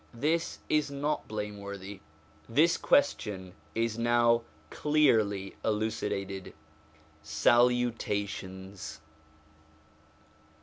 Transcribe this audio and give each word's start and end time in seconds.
This 0.15 0.57
is 0.67 0.89
not 0.89 1.27
blameworthy. 1.27 1.99
This 2.49 2.75
question 2.75 3.53
is 3.75 3.99
now 3.99 4.41
clearly 4.71 5.57
elucidated. 5.63 6.55
Salutations 7.21 8.99